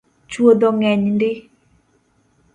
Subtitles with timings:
[0.31, 1.37] Chwodho ng’eny ndii